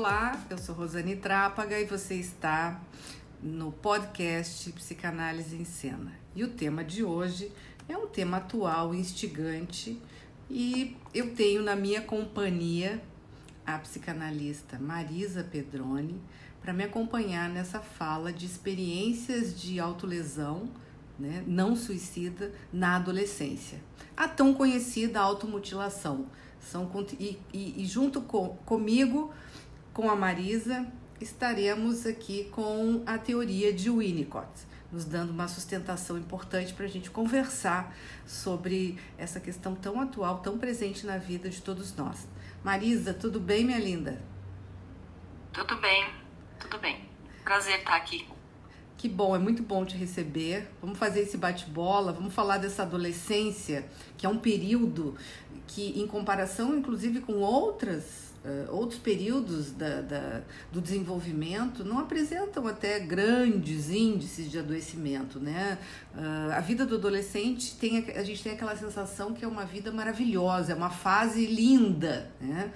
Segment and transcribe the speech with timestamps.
[0.00, 2.80] olá, eu sou Rosane Trápaga e você está
[3.42, 6.14] no podcast Psicanálise em Cena.
[6.34, 7.52] E o tema de hoje
[7.86, 10.00] é um tema atual, instigante,
[10.48, 13.02] e eu tenho na minha companhia
[13.66, 16.18] a psicanalista Marisa Pedroni
[16.62, 20.70] para me acompanhar nessa fala de experiências de autolesão,
[21.18, 23.78] né, não suicida, na adolescência.
[24.16, 26.24] A tão conhecida automutilação.
[26.58, 29.30] São, e, e, e junto com, comigo,
[30.00, 30.86] com a Marisa,
[31.20, 34.48] estaremos aqui com a teoria de Winnicott,
[34.90, 37.94] nos dando uma sustentação importante para a gente conversar
[38.26, 42.26] sobre essa questão tão atual, tão presente na vida de todos nós.
[42.64, 44.22] Marisa, tudo bem, minha linda?
[45.52, 46.08] Tudo bem,
[46.58, 47.06] tudo bem.
[47.44, 48.26] Prazer estar aqui.
[48.96, 50.66] Que bom, é muito bom te receber.
[50.80, 55.14] Vamos fazer esse bate-bola, vamos falar dessa adolescência, que é um período
[55.66, 60.40] que, em comparação, inclusive, com outras Uh, outros períodos da, da,
[60.72, 65.76] do desenvolvimento não apresentam até grandes índices de adoecimento, né?
[66.14, 69.92] Uh, a vida do adolescente tem a gente tem aquela sensação que é uma vida
[69.92, 72.72] maravilhosa, é uma fase linda, né?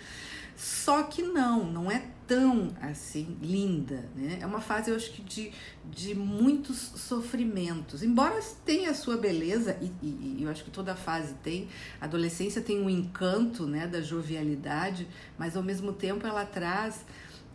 [0.57, 4.39] Só que não, não é tão assim linda, né?
[4.41, 5.53] É uma fase, eu acho que de,
[5.91, 8.03] de muitos sofrimentos.
[8.03, 11.69] Embora tenha a sua beleza, e, e, e, eu acho que toda fase tem,
[12.01, 15.07] a adolescência tem um encanto, né, da jovialidade,
[15.39, 17.05] mas ao mesmo tempo ela traz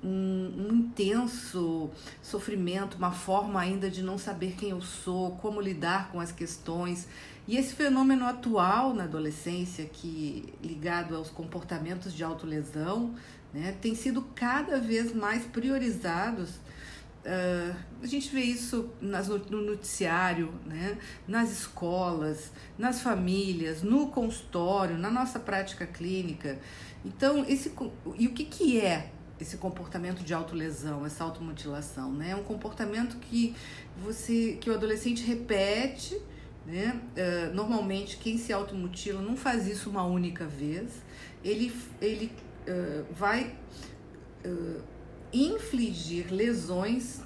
[0.04, 1.90] um, um, intenso
[2.22, 7.08] sofrimento, uma forma ainda de não saber quem eu sou, como lidar com as questões.
[7.50, 13.16] E esse fenômeno atual na adolescência, que ligado aos comportamentos de autolesão,
[13.52, 16.58] né, tem sido cada vez mais priorizados.
[17.26, 24.96] Uh, a gente vê isso nas, no noticiário, né, nas escolas, nas famílias, no consultório,
[24.96, 26.60] na nossa prática clínica.
[27.04, 27.74] Então, esse,
[28.16, 32.14] e o que, que é esse comportamento de autolesão, essa automutilação?
[32.14, 32.30] Né?
[32.30, 33.56] É um comportamento que,
[33.98, 36.16] você, que o adolescente repete.
[36.70, 37.02] Né?
[37.18, 41.02] Uh, normalmente, quem se automutila não faz isso uma única vez.
[41.44, 42.32] Ele, ele
[43.12, 43.56] vai
[44.46, 44.82] uh,
[45.34, 47.22] infligir lesões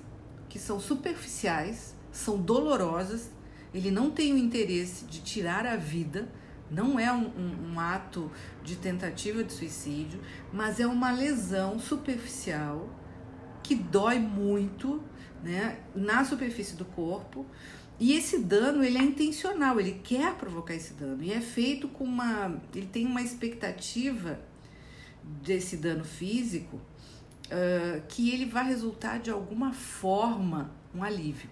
[0.47, 3.31] que são superficiais, são dolorosas,
[3.73, 6.29] ele não tem o interesse de tirar a vida,
[6.69, 8.31] não é um, um, um, ato
[8.63, 10.19] de tentativa de suicídio,
[10.51, 12.87] mas é uma lesão superficial
[13.63, 15.01] que dói muito
[15.43, 17.45] né, na superfície do corpo.
[17.99, 22.03] E esse dano ele é intencional, ele quer provocar esse dano e é feito com
[22.03, 24.39] uma, ele tem uma expectativa
[25.23, 31.49] desse dano físico, uh, que ele vai resultar de alguma forma um alívio.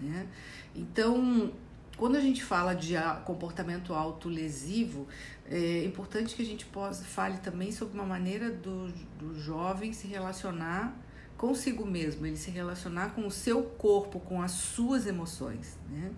[0.00, 0.28] Né?
[0.74, 1.52] Então,
[1.96, 2.94] quando a gente fala de
[3.24, 5.08] comportamento autolesivo,
[5.50, 10.06] é importante que a gente possa, fale também sobre uma maneira do, do jovem se
[10.06, 10.96] relacionar
[11.38, 15.78] consigo mesmo, ele se relacionar com o seu corpo, com as suas emoções.
[15.88, 16.10] Né?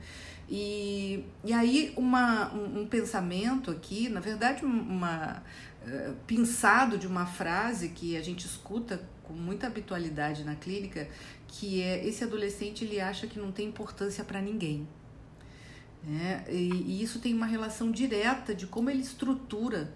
[0.49, 5.43] E, e aí, uma, um, um pensamento aqui, na verdade, uma,
[5.87, 11.07] uh, pensado de uma frase que a gente escuta com muita habitualidade na clínica,
[11.47, 14.89] que é esse adolescente ele acha que não tem importância para ninguém.
[16.03, 16.45] Né?
[16.49, 19.93] E, e isso tem uma relação direta de como ele estrutura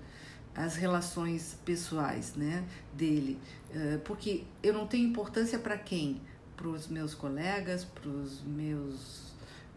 [0.54, 3.38] as relações pessoais né, dele.
[3.74, 6.20] Uh, porque eu não tenho importância para quem?
[6.56, 9.34] Para os meus colegas, para os meus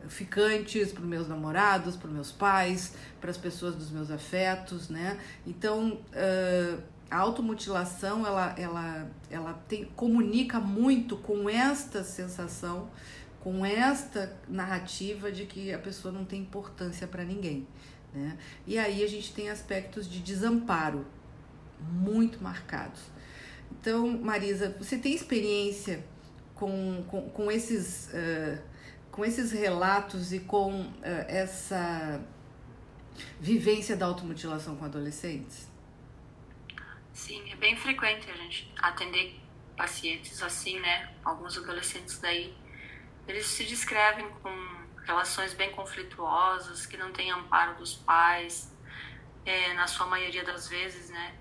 [0.07, 4.89] ficantes, para os meus namorados, para os meus pais, para as pessoas dos meus afetos,
[4.89, 5.19] né?
[5.45, 12.89] Então, uh, a automutilação, ela, ela, ela tem, comunica muito com esta sensação,
[13.39, 17.67] com esta narrativa de que a pessoa não tem importância para ninguém,
[18.13, 18.37] né?
[18.65, 21.05] E aí a gente tem aspectos de desamparo
[21.79, 23.01] muito marcados.
[23.71, 26.03] Então, Marisa, você tem experiência
[26.55, 28.07] com, com, com esses...
[28.07, 28.77] Uh,
[29.17, 30.93] com esses relatos e com uh,
[31.27, 32.23] essa
[33.39, 35.67] vivência da automutilação com adolescentes?
[37.13, 39.39] Sim, é bem frequente a gente atender
[39.75, 41.11] pacientes assim, né?
[41.25, 42.55] Alguns adolescentes daí,
[43.27, 44.51] eles se descrevem com
[45.03, 48.71] relações bem conflituosas, que não têm amparo dos pais,
[49.43, 51.35] é, na sua maioria das vezes, né?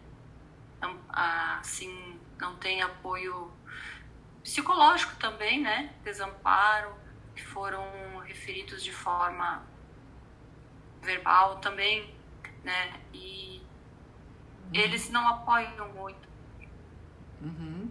[1.10, 3.50] Assim, não tem apoio
[4.42, 5.94] psicológico também, né?
[6.04, 6.94] Desamparo
[7.34, 7.84] que foram
[8.24, 9.64] referidos de forma
[11.02, 12.14] verbal também,
[12.64, 13.00] né?
[13.12, 13.60] E
[14.64, 14.70] uhum.
[14.72, 16.26] eles não apoiam muito.
[17.42, 17.90] Uhum.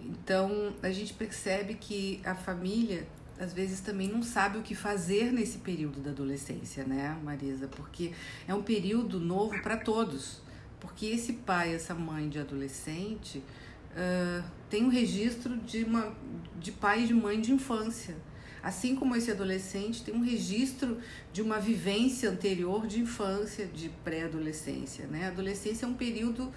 [0.00, 3.06] Então a gente percebe que a família
[3.38, 7.66] às vezes também não sabe o que fazer nesse período da adolescência, né, Marisa?
[7.66, 8.12] Porque
[8.46, 10.41] é um período novo para todos.
[10.82, 16.12] Porque esse pai, essa mãe de adolescente, uh, tem um registro de, uma,
[16.58, 18.16] de pai e de mãe de infância.
[18.60, 20.98] Assim como esse adolescente tem um registro
[21.32, 25.06] de uma vivência anterior de infância, de pré-adolescência.
[25.06, 25.26] Né?
[25.26, 26.52] A adolescência é um período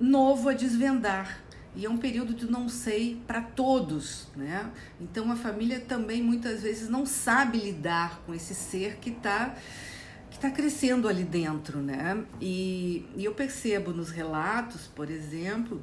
[0.00, 1.40] novo a desvendar
[1.76, 4.68] e é um período de não sei para todos, né?
[5.00, 9.54] Então a família também muitas vezes não sabe lidar com esse ser que está
[10.30, 12.24] que está crescendo ali dentro, né?
[12.40, 15.82] E, e eu percebo nos relatos, por exemplo,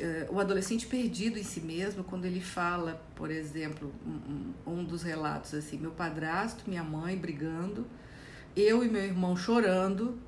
[0.00, 5.02] uh, o adolescente perdido em si mesmo, quando ele fala, por exemplo, um, um dos
[5.02, 7.86] relatos assim, meu padrasto, minha mãe brigando,
[8.56, 10.18] eu e meu irmão chorando,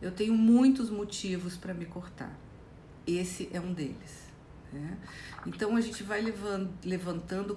[0.00, 2.38] eu tenho muitos motivos para me cortar.
[3.04, 4.26] Esse é um deles.
[4.72, 4.96] Né?
[5.46, 7.56] Então a gente vai levando, levantando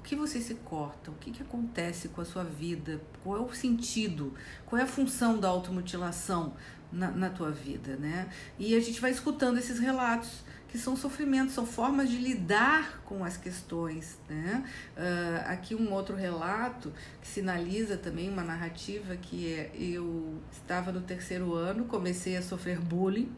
[0.00, 3.40] por que você se corta, o que, que acontece com a sua vida, qual é
[3.40, 4.32] o sentido,
[4.64, 6.54] qual é a função da automutilação
[6.90, 8.30] na, na tua vida, né?
[8.58, 13.22] E a gente vai escutando esses relatos que são sofrimentos, são formas de lidar com
[13.22, 14.18] as questões.
[14.28, 14.64] Né?
[14.96, 21.00] Uh, aqui um outro relato que sinaliza também uma narrativa que é eu estava no
[21.00, 23.30] terceiro ano, comecei a sofrer bullying.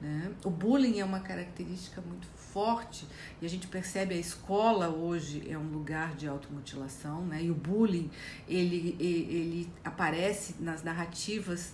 [0.00, 0.32] Né?
[0.44, 3.06] O bullying é uma característica muito forte
[3.40, 7.42] e a gente percebe a escola hoje é um lugar de automutilação, né?
[7.42, 8.10] E o bullying
[8.48, 11.72] ele, ele aparece nas narrativas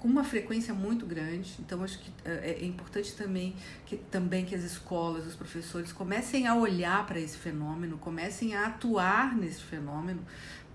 [0.00, 1.54] com uma frequência muito grande.
[1.60, 3.54] Então acho que é, é importante também
[3.84, 8.66] que também que as escolas, os professores comecem a olhar para esse fenômeno, comecem a
[8.66, 10.24] atuar nesse fenômeno,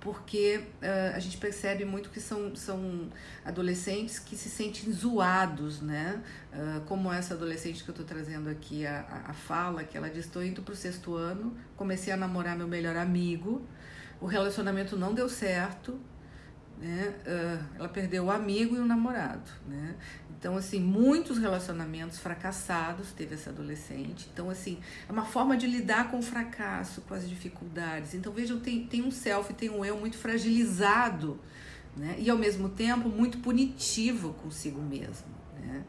[0.06, 3.10] porque uh, a gente percebe muito que são, são
[3.44, 6.22] adolescentes que se sentem zoados, né?
[6.54, 10.25] Uh, como essa adolescente que eu estou trazendo aqui a, a, fala, que ela diz:
[10.25, 13.66] estou indo para o sexto ano, comecei a namorar meu melhor amigo,
[14.22, 16.00] o relacionamento não deu certo,
[16.80, 17.13] né?
[17.25, 19.95] Uh, ela perdeu o amigo e o namorado, né?
[20.38, 24.30] Então, assim, muitos relacionamentos fracassados teve essa adolescente.
[24.31, 24.77] Então, assim,
[25.07, 28.13] é uma forma de lidar com o fracasso, com as dificuldades.
[28.13, 31.39] Então, vejam, tem, tem um self, tem um eu muito fragilizado,
[31.95, 32.16] né?
[32.19, 35.27] E, ao mesmo tempo, muito punitivo consigo mesmo,
[35.60, 35.83] né?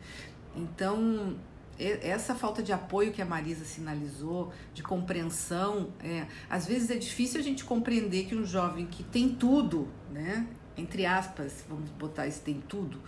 [0.55, 1.37] Então,
[1.79, 7.38] essa falta de apoio que a Marisa sinalizou, de compreensão, é, às vezes é difícil
[7.38, 12.40] a gente compreender que um jovem que tem tudo, né, entre aspas, vamos botar isso
[12.43, 13.00] tem tudo,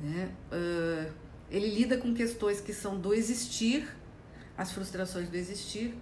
[0.00, 0.30] né?
[0.52, 1.12] Uh,
[1.50, 3.88] ele lida com questões que são do existir,
[4.56, 5.94] as frustrações do existir,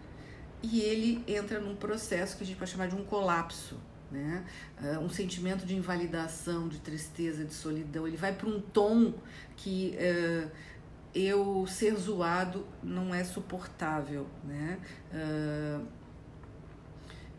[0.63, 3.79] e ele entra num processo que a gente pode chamar de um colapso,
[4.11, 4.45] né?
[4.81, 8.07] Uh, um sentimento de invalidação, de tristeza, de solidão.
[8.07, 9.15] Ele vai para um tom
[9.57, 10.51] que uh,
[11.15, 14.79] eu ser zoado não é suportável, né?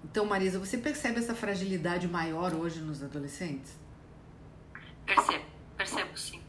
[0.03, 3.79] Então, Marisa, você percebe essa fragilidade maior hoje nos adolescentes?
[5.05, 5.45] Percebo,
[5.77, 6.43] percebo sim.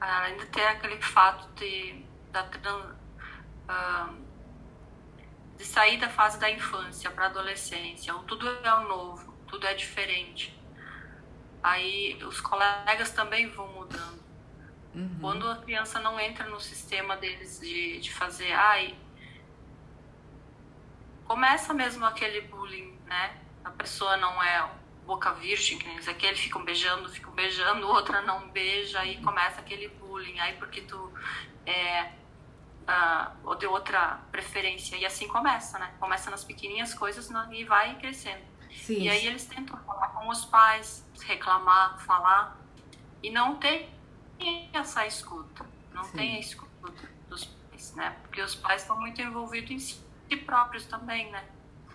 [0.00, 2.44] Ah, ainda tem aquele fato de, da,
[3.68, 4.14] uh,
[5.58, 8.14] de sair da fase da infância para a adolescência.
[8.26, 10.58] Tudo é novo, tudo é diferente.
[11.62, 14.20] Aí os colegas também vão mudando.
[14.94, 15.18] Uhum.
[15.20, 18.96] Quando a criança não entra no sistema deles de, de fazer, ai,
[21.30, 23.36] começa mesmo aquele bullying, né?
[23.64, 24.68] A pessoa não é
[25.06, 29.86] boca virgem, que nem aquele ficam beijando, ficam beijando, outra não beija, aí começa aquele
[29.90, 31.12] bullying, aí porque tu
[31.64, 32.10] é
[32.88, 35.94] uh, ou de outra preferência, e assim começa, né?
[36.00, 38.42] Começa nas pequenininhas coisas e vai crescendo.
[38.74, 39.02] Sim.
[39.02, 42.58] E aí eles tentam falar com os pais, reclamar, falar,
[43.22, 43.88] e não tem
[44.72, 46.16] essa escuta, não Sim.
[46.16, 48.16] tem a escuta dos pais, né?
[48.22, 51.44] Porque os pais estão muito envolvidos em si si próprios também, né?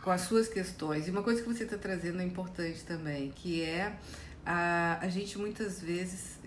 [0.01, 1.07] Com as suas questões.
[1.07, 3.97] E uma coisa que você está trazendo é importante também, que é
[4.45, 6.39] a, a gente muitas vezes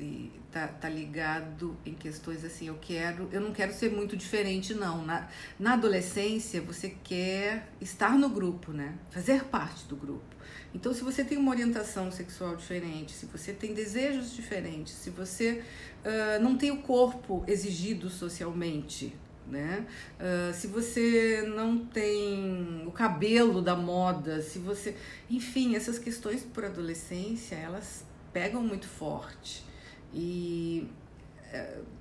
[0.52, 5.04] tá, tá ligado em questões assim, eu quero, eu não quero ser muito diferente, não.
[5.04, 5.28] Na,
[5.58, 8.94] na adolescência, você quer estar no grupo, né?
[9.10, 10.36] Fazer parte do grupo.
[10.72, 15.64] Então, se você tem uma orientação sexual diferente, se você tem desejos diferentes, se você
[16.04, 19.14] uh, não tem o corpo exigido socialmente,
[19.48, 19.86] né?
[20.18, 24.96] Uh, se você não tem o cabelo da moda, se você,
[25.30, 29.64] enfim, essas questões por adolescência elas pegam muito forte
[30.12, 30.88] e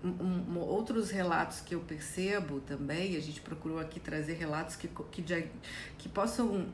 [0.04, 4.88] uh, um, outros relatos que eu percebo também, a gente procurou aqui trazer relatos que
[5.12, 5.50] que,
[5.98, 6.68] que possam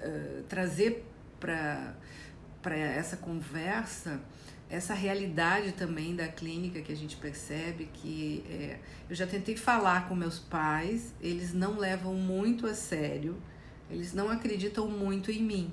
[0.00, 1.04] uh, trazer
[1.38, 1.94] para
[2.60, 4.20] para essa conversa
[4.70, 10.08] essa realidade também da clínica que a gente percebe que é, eu já tentei falar
[10.08, 13.36] com meus pais, eles não levam muito a sério,
[13.90, 15.70] eles não acreditam muito em mim.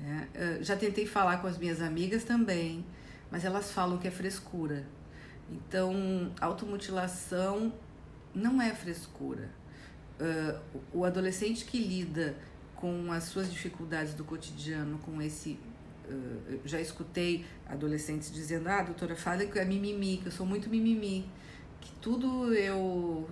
[0.00, 0.28] Né?
[0.60, 2.84] Já tentei falar com as minhas amigas também,
[3.30, 4.86] mas elas falam que é frescura.
[5.50, 7.72] Então, automutilação
[8.34, 9.50] não é frescura.
[10.20, 12.36] Uh, o adolescente que lida
[12.76, 15.58] com as suas dificuldades do cotidiano, com esse.
[16.08, 20.68] Uh, já escutei adolescentes dizendo: Ah, doutora, fala que é mimimi, que eu sou muito
[20.68, 21.28] mimimi,
[21.80, 23.28] que tudo eu.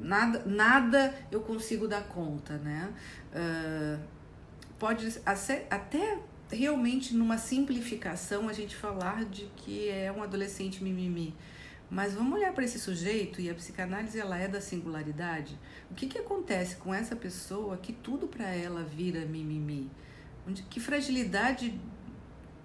[0.00, 2.92] Nada, nada eu consigo dar conta, né?
[3.32, 4.00] Uh,
[4.78, 5.20] pode
[5.70, 6.18] até
[6.50, 11.34] realmente numa simplificação a gente falar de que é um adolescente mimimi.
[11.90, 15.58] Mas vamos olhar para esse sujeito e a psicanálise ela é da singularidade.
[15.90, 19.90] O que, que acontece com essa pessoa que tudo para ela vira mimimi?
[20.46, 21.78] Onde, que fragilidade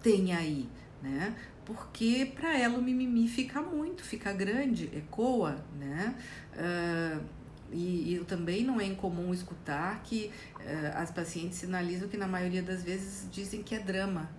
[0.03, 0.69] tem aí,
[1.01, 1.35] né?
[1.65, 6.13] Porque para ela o mimimi fica muito, fica grande, ecoa, né?
[6.53, 7.23] Uh,
[7.71, 12.61] e, e também não é incomum escutar que uh, as pacientes sinalizam que na maioria
[12.61, 14.29] das vezes dizem que é drama,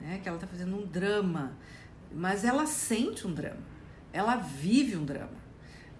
[0.00, 0.20] né?
[0.22, 1.56] Que ela está fazendo um drama,
[2.12, 3.74] mas ela sente um drama
[4.14, 5.42] ela vive um drama.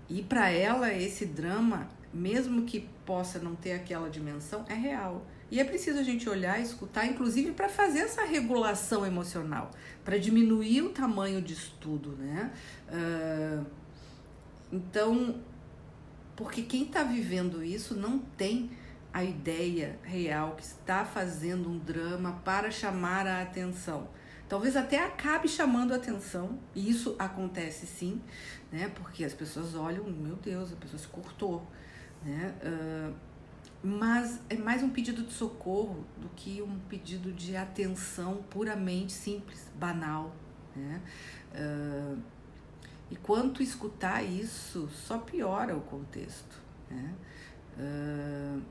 [0.08, 5.26] E para ela, esse drama, mesmo que possa não ter aquela dimensão, é real.
[5.50, 9.70] E é preciso a gente olhar, escutar, inclusive para fazer essa regulação emocional,
[10.04, 12.52] para diminuir o tamanho disso tudo, né?
[12.88, 13.66] Uh,
[14.72, 15.40] então,
[16.34, 18.70] porque quem está vivendo isso não tem
[19.12, 24.08] a ideia real que está fazendo um drama para chamar a atenção.
[24.48, 28.20] Talvez até acabe chamando a atenção, e isso acontece sim,
[28.72, 28.90] né?
[28.94, 31.64] Porque as pessoas olham, meu Deus, a pessoa se cortou,
[32.24, 32.54] né?
[32.62, 33.14] Uh,
[33.84, 39.70] mas é mais um pedido de socorro do que um pedido de atenção puramente simples,
[39.78, 40.34] banal,
[40.74, 41.02] né?
[41.54, 42.18] Uh,
[43.10, 46.56] e quanto escutar isso só piora o contexto,
[46.90, 47.14] né?
[47.78, 48.62] Uh,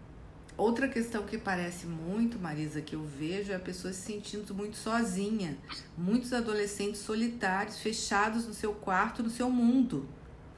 [0.56, 4.78] Outra questão que parece muito, Marisa, que eu vejo é a pessoa se sentindo muito
[4.78, 5.58] sozinha.
[5.98, 10.08] Muitos adolescentes solitários, fechados no seu quarto, no seu mundo.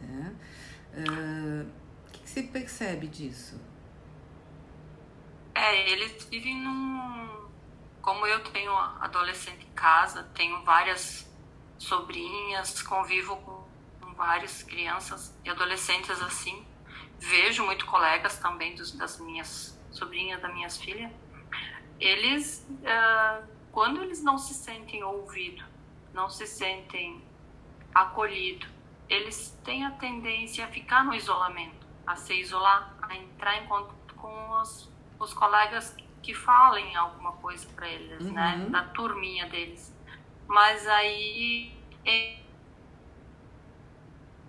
[0.01, 0.35] Né?
[0.97, 1.65] Uh,
[2.07, 3.55] o que, que você percebe disso?
[5.55, 7.49] É, eles vivem num.
[8.01, 11.27] Como eu tenho adolescente em casa, tenho várias
[11.79, 13.35] sobrinhas, convivo
[13.99, 16.63] com várias crianças e adolescentes assim.
[17.17, 21.11] Vejo muito colegas também dos, das minhas sobrinha das minhas filhas,
[21.99, 25.63] eles, uh, quando eles não se sentem ouvidos,
[26.13, 27.23] não se sentem
[27.93, 28.67] acolhidos,
[29.07, 34.15] eles têm a tendência a ficar no isolamento, a se isolar, a entrar em contato
[34.15, 38.33] com os, os colegas que falem alguma coisa para eles, uhum.
[38.33, 39.95] né, da turminha deles.
[40.47, 41.71] Mas aí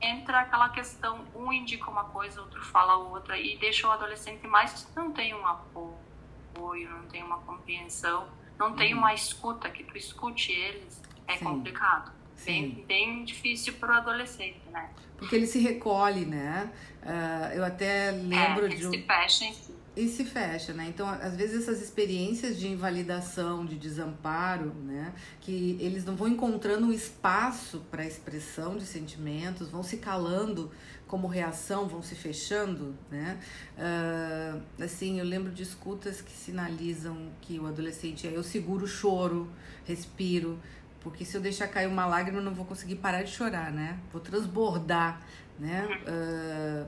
[0.01, 4.91] entra aquela questão, um indica uma coisa, outro fala outra, e deixa o adolescente mais,
[4.95, 8.27] não tem um apoio, não tem uma compreensão,
[8.59, 9.01] não tem uhum.
[9.01, 11.45] uma escuta, que tu escute eles, é Sim.
[11.45, 12.13] complicado.
[12.45, 14.91] Bem, bem difícil para o adolescente, né?
[15.17, 16.71] Porque ele se recolhe, né?
[17.03, 18.87] Uh, eu até lembro é, de.
[18.87, 18.91] Um...
[18.91, 20.87] se fecha em si e se fecha, né?
[20.89, 26.87] Então, às vezes essas experiências de invalidação, de desamparo, né, que eles não vão encontrando
[26.87, 30.71] um espaço para expressão de sentimentos, vão se calando
[31.07, 33.39] como reação, vão se fechando, né?
[33.79, 38.89] Uh, assim, eu lembro de escutas que sinalizam que o adolescente é eu seguro o
[38.89, 39.49] choro,
[39.87, 40.59] respiro,
[41.01, 43.99] porque se eu deixar cair uma lágrima eu não vou conseguir parar de chorar, né?
[44.13, 45.23] Vou transbordar,
[45.59, 45.87] né?
[46.07, 46.87] Uh,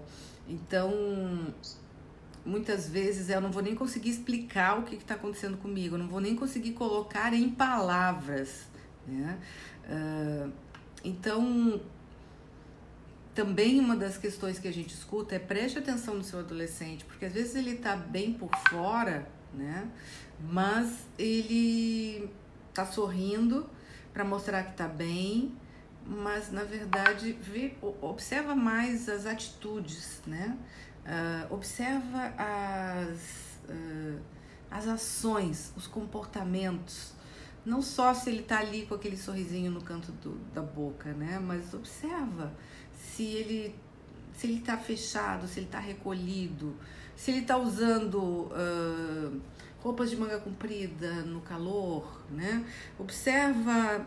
[0.48, 1.54] então
[2.48, 6.20] muitas vezes eu não vou nem conseguir explicar o que está acontecendo comigo, não vou
[6.20, 8.66] nem conseguir colocar em palavras.
[9.06, 9.38] Né?
[9.84, 10.50] Uh,
[11.04, 11.80] então,
[13.34, 17.26] também uma das questões que a gente escuta é preste atenção no seu adolescente, porque
[17.26, 19.86] às vezes ele está bem por fora, né?
[20.40, 22.30] mas ele
[22.70, 23.68] está sorrindo
[24.12, 25.54] para mostrar que está bem,
[26.06, 30.56] mas na verdade vê, observa mais as atitudes, né?
[31.08, 34.20] Uh, observa as, uh,
[34.70, 37.14] as ações, os comportamentos.
[37.64, 41.38] Não só se ele está ali com aquele sorrisinho no canto do, da boca, né?
[41.38, 42.52] Mas observa
[42.92, 43.74] se ele
[44.34, 46.76] se ele está fechado, se ele está recolhido,
[47.16, 48.18] se ele está usando
[48.52, 49.40] uh,
[49.82, 52.64] roupas de manga comprida no calor, né?
[52.98, 54.06] Observa,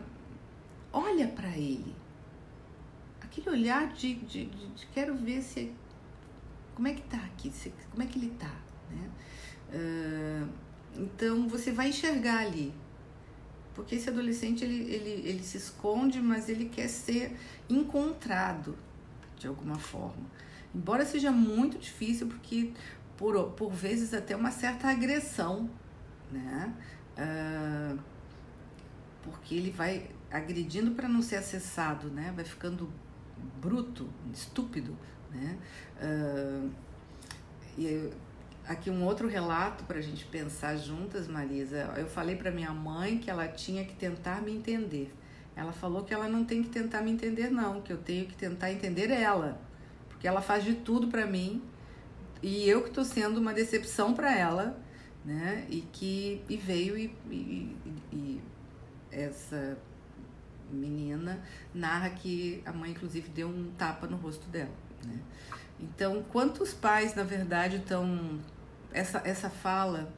[0.94, 1.94] olha para ele.
[3.20, 5.74] Aquele olhar de, de, de, de quero ver se
[6.82, 7.54] como é que tá aqui?
[7.92, 8.56] Como é que ele tá?
[8.90, 9.10] Né?
[9.72, 10.50] Uh,
[10.96, 12.74] então você vai enxergar ali.
[13.76, 17.38] Porque esse adolescente ele, ele, ele se esconde, mas ele quer ser
[17.70, 18.76] encontrado
[19.38, 20.26] de alguma forma.
[20.74, 22.74] Embora seja muito difícil, porque
[23.16, 25.70] por, por vezes até uma certa agressão,
[26.32, 26.74] né?
[27.16, 28.00] Uh,
[29.22, 32.34] porque ele vai agredindo para não ser acessado, né?
[32.36, 32.92] Vai ficando
[33.62, 34.98] bruto, estúpido,
[35.32, 35.58] né?
[36.02, 36.70] Uh,
[37.78, 38.10] e
[38.68, 41.94] aqui um outro relato para a gente pensar juntas, Marisa.
[41.98, 45.14] Eu falei para minha mãe que ela tinha que tentar me entender.
[45.56, 48.36] Ela falou que ela não tem que tentar me entender, não, que eu tenho que
[48.36, 49.60] tentar entender ela,
[50.10, 51.62] porque ela faz de tudo para mim
[52.42, 54.80] e eu que estou sendo uma decepção para ela,
[55.24, 55.66] né?
[55.70, 57.76] E que e veio e, e,
[58.12, 58.42] e
[59.12, 59.78] essa
[60.72, 64.72] menina narra que a mãe inclusive deu um tapa no rosto dela,
[65.06, 65.20] né?
[65.80, 68.40] Então, quantos pais, na verdade, estão
[68.94, 70.12] essa essa fala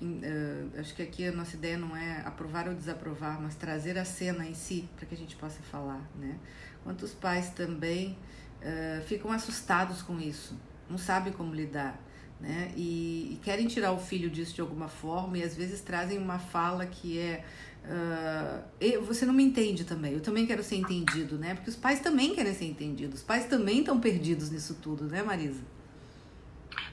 [0.00, 4.04] Uh, acho que aqui a nossa ideia não é aprovar ou desaprovar, mas trazer a
[4.04, 6.38] cena em si para que a gente possa falar, né?
[6.84, 8.16] Quantos pais também
[8.60, 10.54] uh, ficam assustados com isso,
[10.90, 11.98] não sabem como lidar,
[12.38, 12.72] né?
[12.76, 16.38] E, e, querem tirar o filho disso de alguma forma e às vezes trazem uma
[16.38, 17.42] fala que é
[17.86, 21.54] uh, você não me entende também, eu também quero ser entendido, né?
[21.54, 25.22] Porque os pais também querem ser entendidos, os pais também estão perdidos nisso tudo, né,
[25.22, 25.64] Marisa?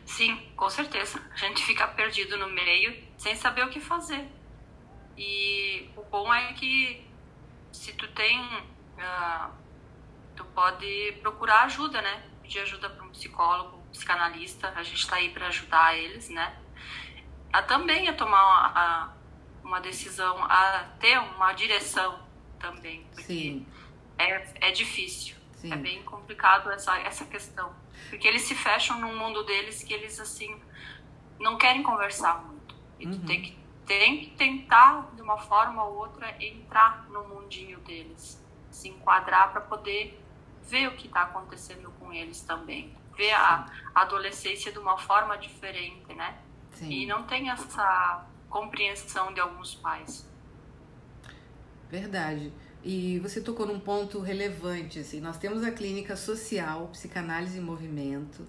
[0.05, 1.19] Sim, com certeza.
[1.31, 4.27] A gente fica perdido no meio sem saber o que fazer.
[5.17, 7.05] E o bom é que
[7.71, 9.51] se tu tem, uh,
[10.35, 12.23] tu pode procurar ajuda, né?
[12.41, 14.71] Pedir ajuda para um psicólogo, um psicanalista.
[14.75, 16.55] A gente está aí para ajudar eles, né?
[17.51, 19.12] A também a tomar uma,
[19.63, 22.19] uma decisão, a ter uma direção
[22.59, 23.67] também, porque Sim.
[24.17, 25.35] É, é difícil.
[25.55, 25.71] Sim.
[25.71, 27.73] É bem complicado essa, essa questão.
[28.09, 30.61] Porque eles se fecham num mundo deles que eles, assim,
[31.39, 32.75] não querem conversar muito.
[32.99, 33.11] E uhum.
[33.13, 38.41] tu tem que, tem que tentar, de uma forma ou outra, entrar no mundinho deles.
[38.69, 40.21] Se enquadrar para poder
[40.63, 42.93] ver o que está acontecendo com eles também.
[43.15, 46.37] Ver a, a adolescência de uma forma diferente, né?
[46.71, 46.89] Sim.
[46.89, 50.29] E não tem essa compreensão de alguns pais.
[51.89, 52.53] Verdade.
[52.83, 58.45] E você tocou num ponto relevante, assim, nós temos a clínica social, psicanálise em movimento.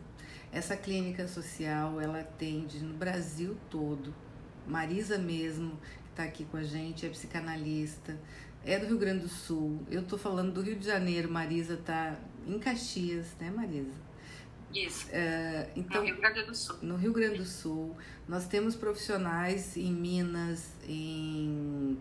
[0.52, 4.14] Essa clínica social, ela atende no Brasil todo.
[4.66, 8.20] Marisa mesmo, que está aqui com a gente, é psicanalista,
[8.62, 9.81] é do Rio Grande do Sul.
[9.90, 13.94] Eu estou falando do Rio de Janeiro, Marisa está em Caxias, né, Marisa?
[14.74, 15.06] Isso.
[15.06, 16.76] Uh, então, no Rio Grande do Sul.
[16.82, 17.96] No Rio Grande do Sul.
[18.28, 21.98] Nós temos profissionais em Minas, em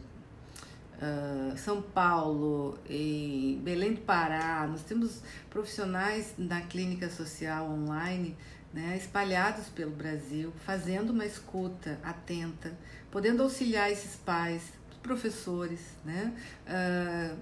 [0.96, 8.36] uh, São Paulo, em Belém do Pará, nós temos profissionais na clínica social online
[8.74, 12.76] né, espalhados pelo Brasil, fazendo uma escuta atenta,
[13.12, 15.80] podendo auxiliar esses pais, professores.
[16.04, 16.34] Né?
[16.66, 17.38] Uh,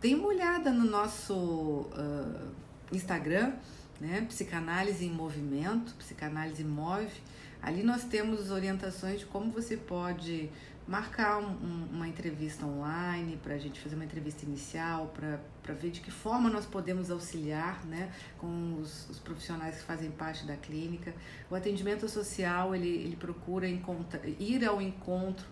[0.00, 2.52] dê uma olhada no nosso uh,
[2.92, 3.52] Instagram,
[4.00, 7.12] né, Psicanálise em Movimento, Psicanálise Move.
[7.62, 10.48] Ali nós temos orientações de como você pode
[10.90, 15.14] marcar um, um, uma entrevista online, para a gente fazer uma entrevista inicial,
[15.62, 20.10] para ver de que forma nós podemos auxiliar né, com os, os, profissionais que fazem
[20.10, 21.14] parte da clínica.
[21.48, 25.46] O atendimento social, ele, ele procura ir ao encontro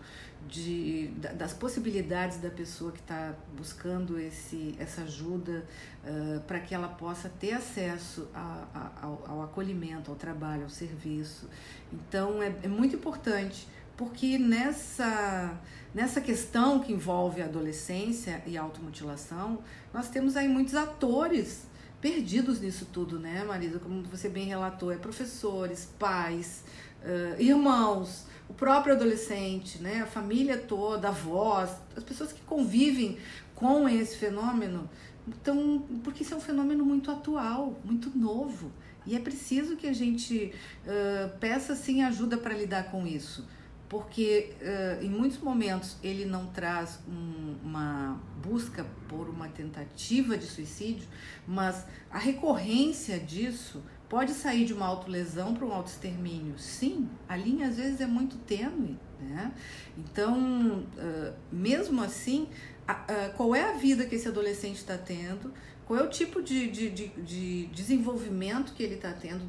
[0.45, 5.65] de, das possibilidades da pessoa que está buscando esse, essa ajuda
[6.03, 10.69] uh, para que ela possa ter acesso a, a, ao, ao, acolhimento, ao trabalho, ao
[10.69, 11.47] serviço.
[11.93, 13.67] Então, é, é muito importante
[13.99, 15.59] porque nessa,
[15.93, 19.61] nessa questão que envolve a adolescência e a automutilação,
[19.93, 21.67] nós temos aí muitos atores
[21.99, 23.77] perdidos nisso tudo, né, Marisa?
[23.77, 26.63] Como você bem relatou, é professores, pais,
[27.03, 33.17] uh, irmãos, o próprio adolescente, né, a família toda, avós, as pessoas que convivem
[33.53, 34.89] com esse fenômeno.
[35.27, 38.71] Então, porque isso é um fenômeno muito atual, muito novo.
[39.05, 40.53] E é preciso que a gente
[40.85, 43.45] uh, peça sim ajuda para lidar com isso
[43.89, 50.45] porque uh, em muitos momentos ele não traz um, uma busca por uma tentativa de
[50.45, 51.07] suicídio,
[51.47, 56.57] mas a recorrência disso pode sair de uma autolesão para um autoextermínio.
[56.59, 58.97] Sim, a linha às vezes é muito tênue.
[59.19, 59.51] Né?
[59.97, 62.47] Então, uh, mesmo assim,
[62.87, 65.51] a, a, qual é a vida que esse adolescente está tendo?
[65.89, 69.43] Qual é o tipo de, de, de, de desenvolvimento que ele está tendo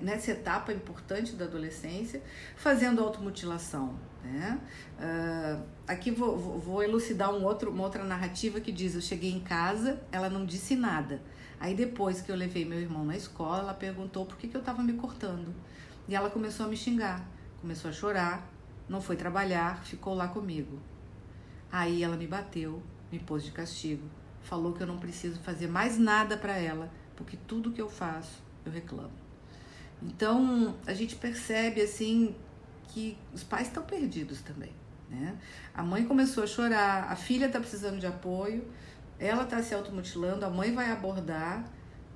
[0.00, 2.22] nessa etapa importante da adolescência,
[2.56, 3.94] fazendo automutilação.
[4.24, 4.58] Né?
[4.98, 9.40] Uh, aqui vou, vou elucidar um outro, uma outra narrativa que diz: Eu cheguei em
[9.40, 11.20] casa, ela não disse nada.
[11.60, 14.60] Aí depois que eu levei meu irmão na escola, ela perguntou por que, que eu
[14.60, 15.54] estava me cortando.
[16.08, 17.22] E ela começou a me xingar,
[17.60, 18.50] começou a chorar,
[18.88, 20.80] não foi trabalhar, ficou lá comigo.
[21.70, 24.08] Aí ela me bateu, me pôs de castigo
[24.46, 28.42] falou que eu não preciso fazer mais nada para ela, porque tudo que eu faço
[28.64, 29.12] eu reclamo.
[30.02, 32.34] Então a gente percebe assim
[32.88, 34.72] que os pais estão perdidos também.
[35.10, 35.36] Né?
[35.74, 38.64] A mãe começou a chorar, a filha está precisando de apoio,
[39.18, 41.64] ela está se automutilando, a mãe vai abordar,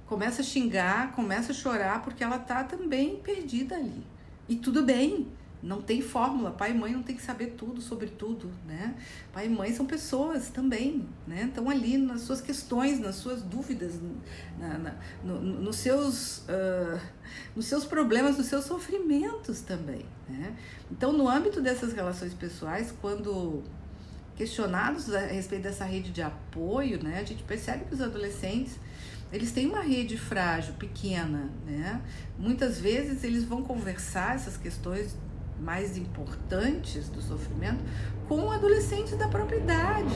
[0.07, 4.07] começa a xingar, começa a chorar, porque ela está também perdida ali.
[4.49, 5.29] E tudo bem,
[5.63, 6.51] não tem fórmula.
[6.51, 8.95] Pai e mãe não tem que saber tudo sobre tudo, né?
[9.33, 11.45] Pai e mãe são pessoas também, né?
[11.45, 13.95] Estão ali nas suas questões, nas suas dúvidas,
[14.59, 17.01] na, na, no, nos, seus, uh,
[17.55, 20.57] nos seus problemas, nos seus sofrimentos também, né?
[20.91, 23.63] Então, no âmbito dessas relações pessoais, quando
[24.37, 27.21] questionados a respeito dessa rede de apoio, né?
[27.21, 28.79] A gente percebe que os adolescentes
[29.33, 32.01] eles têm uma rede frágil, pequena, né?
[32.39, 35.17] Muitas vezes eles vão conversar essas questões
[35.61, 37.85] mais importantes do sofrimento
[38.29, 40.15] com adolescentes da própria idade,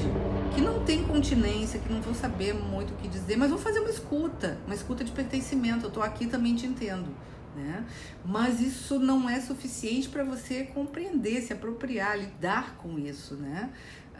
[0.54, 3.80] que não tem continência, que não vão saber muito o que dizer, mas vão fazer
[3.80, 5.84] uma escuta, uma escuta de pertencimento.
[5.84, 7.08] Eu estou aqui também te entendo.
[7.56, 7.84] Né?
[8.24, 13.34] Mas isso não é suficiente para você compreender, se apropriar, lidar com isso.
[13.34, 13.70] Né?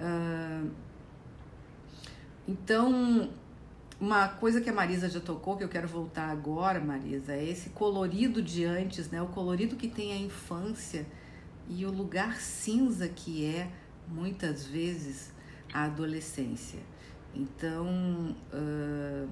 [0.01, 0.71] Uh,
[2.47, 3.31] então,
[4.05, 7.71] uma coisa que a Marisa já tocou, que eu quero voltar agora, Marisa, é esse
[7.71, 9.23] colorido de antes, né?
[9.23, 11.07] O colorido que tem a infância
[11.71, 13.71] e o lugar cinza que é,
[14.07, 15.33] muitas vezes,
[15.73, 16.81] a adolescência.
[17.35, 19.27] Então, uh,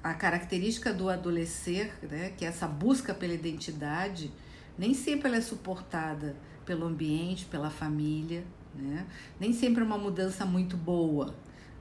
[0.00, 4.30] a característica do adolescer, né, que é essa busca pela identidade,
[4.78, 9.04] nem sempre ela é suportada pelo ambiente, pela família, né?
[9.40, 11.34] Nem sempre é uma mudança muito boa.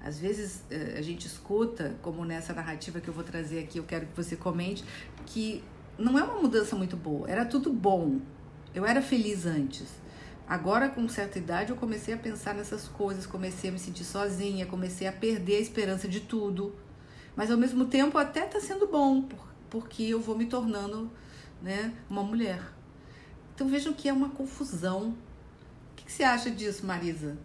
[0.07, 3.83] Às vezes eh, a gente escuta, como nessa narrativa que eu vou trazer aqui, eu
[3.83, 4.81] quero que você comente,
[5.25, 5.61] que
[5.99, 7.29] não é uma mudança muito boa.
[7.29, 8.21] Era tudo bom.
[8.73, 9.85] Eu era feliz antes.
[10.47, 14.65] Agora, com certa idade, eu comecei a pensar nessas coisas, comecei a me sentir sozinha,
[14.65, 16.73] comecei a perder a esperança de tudo.
[17.35, 19.27] Mas ao mesmo tempo, até está sendo bom,
[19.69, 21.11] porque eu vou me tornando
[21.61, 22.61] né, uma mulher.
[23.53, 25.09] Então vejam que é uma confusão.
[25.91, 27.37] O que você acha disso, Marisa?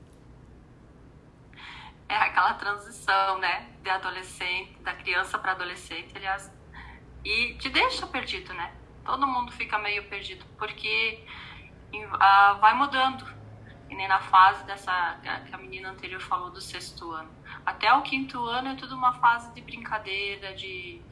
[2.13, 6.53] É aquela transição, né, de adolescente, da criança para adolescente, aliás,
[7.25, 8.75] e te deixa perdido, né?
[9.05, 11.25] Todo mundo fica meio perdido porque
[11.95, 13.25] uh, vai mudando.
[13.89, 17.31] E nem na fase dessa que a menina anterior falou do sexto ano.
[17.65, 21.03] Até o quinto ano é tudo uma fase de brincadeira, de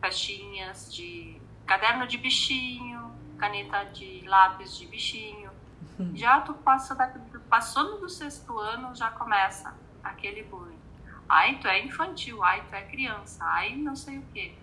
[0.00, 5.50] festinhas, de caderno de bichinho, caneta de lápis de bichinho.
[5.98, 6.16] Uhum.
[6.16, 7.12] Já tu passa da,
[7.48, 10.78] passando do sexto ano, já começa aquele bullying.
[11.28, 14.54] Ai, tu é infantil, ai, tu é criança, ai, não sei o quê,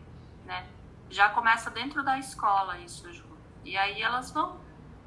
[0.45, 0.65] né?
[1.10, 3.25] Já começa dentro da escola isso, Ju.
[3.65, 4.58] E aí elas vão,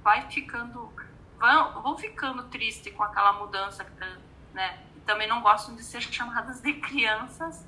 [0.03, 0.93] vai ficando,
[1.39, 3.87] vão, vão ficando triste com aquela mudança,
[4.53, 4.79] né?
[4.97, 7.65] E também não gostam de ser chamadas de crianças,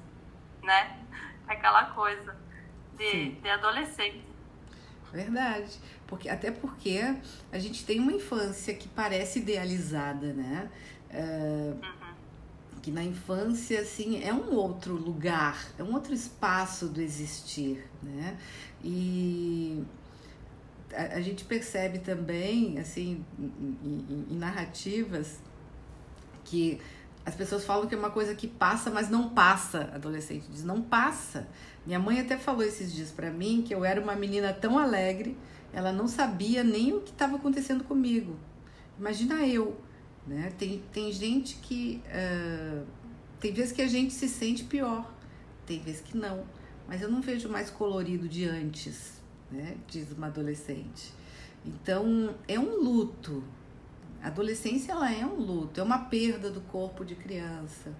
[0.62, 0.98] né?
[1.46, 2.36] Aquela coisa
[2.96, 4.24] de, de adolescente.
[5.12, 5.78] Verdade.
[6.06, 7.00] Porque, até porque
[7.52, 10.70] a gente tem uma infância que parece idealizada, né?
[11.10, 12.05] Uh, uhum
[12.86, 18.38] que na infância assim é um outro lugar, é um outro espaço do existir, né?
[18.80, 19.82] E
[20.94, 25.40] a, a gente percebe também assim em, em, em narrativas
[26.44, 26.80] que
[27.24, 29.90] as pessoas falam que é uma coisa que passa, mas não passa.
[29.92, 31.48] Adolescente diz, não passa.
[31.84, 35.36] Minha mãe até falou esses dias para mim que eu era uma menina tão alegre,
[35.72, 38.36] ela não sabia nem o que estava acontecendo comigo.
[38.96, 39.76] Imagina eu,
[40.26, 40.52] né?
[40.58, 42.02] Tem, tem gente que.
[42.06, 42.84] Uh,
[43.40, 45.10] tem vezes que a gente se sente pior,
[45.64, 46.44] tem vezes que não.
[46.88, 49.76] Mas eu não vejo mais colorido de antes, né?
[49.86, 51.12] diz uma adolescente.
[51.64, 53.42] Então, é um luto.
[54.22, 57.92] A adolescência ela é um luto, é uma perda do corpo de criança.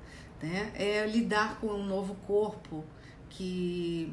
[0.43, 0.73] Né?
[0.75, 2.85] É lidar com um novo corpo
[3.29, 4.13] que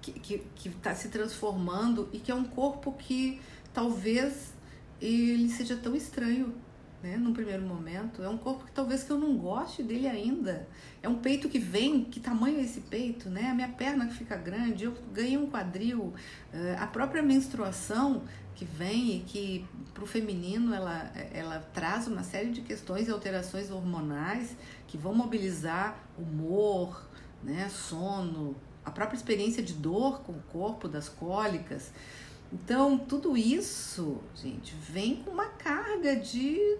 [0.00, 3.40] que está se transformando e que é um corpo que
[3.74, 4.54] talvez
[5.00, 6.54] ele seja tão estranho
[7.02, 8.22] né, num primeiro momento.
[8.22, 10.68] É um corpo que talvez que eu não goste dele ainda.
[11.02, 13.50] É um peito que vem, que tamanho é esse peito, né?
[13.50, 16.12] A minha perna que fica grande, eu ganhei um quadril,
[16.52, 18.22] eh, a própria menstruação
[18.54, 23.10] que vem e que para o feminino ela, ela traz uma série de questões e
[23.10, 24.56] alterações hormonais
[24.88, 27.08] que vão mobilizar humor,
[27.42, 31.92] né, sono, a própria experiência de dor com o corpo, das cólicas.
[32.52, 36.78] Então, tudo isso, gente, vem com uma carga de,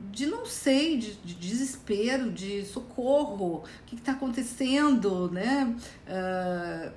[0.00, 5.76] de não sei, de, de desespero, de socorro, o que está acontecendo, né?
[6.06, 6.92] Uh,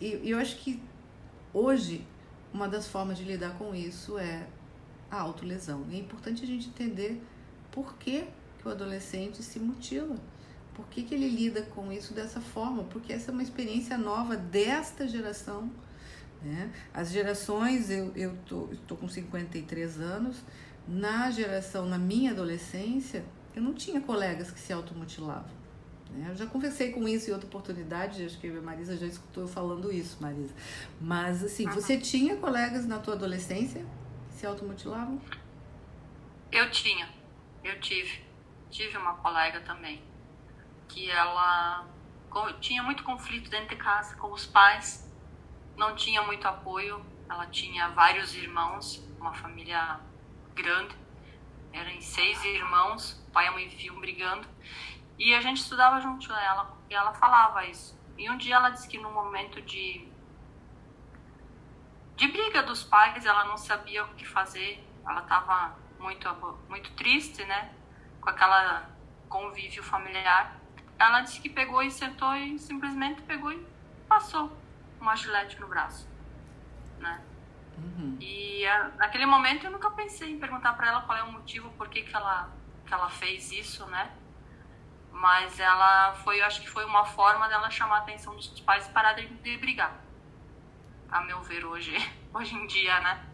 [0.00, 0.80] e eu acho que
[1.52, 2.06] hoje
[2.52, 4.46] uma das formas de lidar com isso é
[5.10, 5.86] a autolesão.
[5.90, 7.20] E é importante a gente entender
[7.70, 8.26] por que,
[8.58, 10.16] que o adolescente se mutila.
[10.74, 12.84] Por que, que ele lida com isso dessa forma?
[12.84, 15.70] Porque essa é uma experiência nova desta geração
[16.42, 16.72] né?
[16.92, 20.42] As gerações, eu, eu tô, tô com 53 anos,
[20.86, 23.24] na geração, na minha adolescência,
[23.54, 25.58] eu não tinha colegas que se automutilavam.
[26.10, 26.28] Né?
[26.30, 29.48] Eu já conversei com isso em outra oportunidade, acho que a Marisa já escutou eu
[29.48, 30.54] falando isso, Marisa.
[31.00, 31.72] Mas, assim, uhum.
[31.72, 33.84] você tinha colegas na tua adolescência
[34.28, 35.20] que se automutilavam?
[36.50, 37.08] Eu tinha,
[37.62, 38.26] eu tive.
[38.70, 40.02] Tive uma colega também,
[40.88, 41.86] que ela
[42.60, 45.07] tinha muito conflito dentro de casa com os pais,
[45.78, 50.00] não tinha muito apoio, ela tinha vários irmãos, uma família
[50.52, 50.94] grande,
[51.72, 54.46] eram seis irmãos, pai e mãe viviam brigando,
[55.16, 57.96] e a gente estudava junto ela, e ela falava isso.
[58.16, 60.06] E um dia ela disse que no momento de
[62.16, 66.28] de briga dos pais, ela não sabia o que fazer, ela estava muito
[66.68, 67.72] muito triste, né,
[68.20, 68.90] com aquela
[69.28, 70.58] convívio familiar.
[70.98, 73.64] Ela disse que pegou e sentou e simplesmente pegou e
[74.08, 74.50] passou
[75.00, 76.08] uma gilete no braço,
[76.98, 77.22] né?
[77.78, 78.16] Uhum.
[78.20, 81.70] E a, naquele momento eu nunca pensei em perguntar para ela qual é o motivo,
[81.70, 82.50] por que, que ela
[82.88, 84.10] que ela fez isso, né?
[85.12, 88.88] Mas ela foi, eu acho que foi uma forma dela chamar a atenção dos pais
[88.88, 90.00] para de, de brigar.
[91.10, 91.94] A meu ver hoje,
[92.32, 93.26] hoje em dia, né?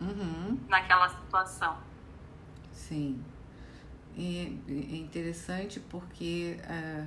[0.00, 0.60] Uhum.
[0.68, 1.78] Naquela situação.
[2.70, 3.24] Sim.
[4.14, 7.06] E é interessante porque uh,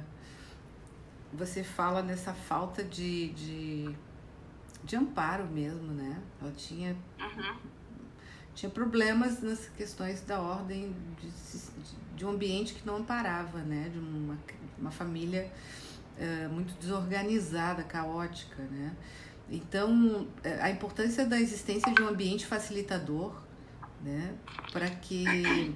[1.33, 3.95] você fala nessa falta de, de,
[4.83, 6.21] de, amparo mesmo, né?
[6.41, 7.57] Ela tinha, uhum.
[8.55, 11.31] tinha problemas nas questões da ordem de,
[12.15, 13.89] de um ambiente que não amparava, né?
[13.89, 14.37] De uma,
[14.77, 15.51] uma família
[16.17, 18.95] uh, muito desorganizada, caótica, né?
[19.51, 23.33] Então, eh, a importância da existência de um ambiente facilitador,
[24.03, 24.35] né?
[24.71, 25.75] Para que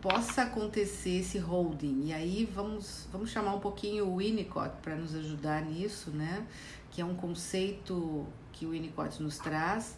[0.00, 2.06] possa acontecer esse holding.
[2.06, 6.46] E aí vamos, vamos chamar um pouquinho o Winnicott para nos ajudar nisso, né?
[6.90, 9.96] Que é um conceito que o Winnicott nos traz,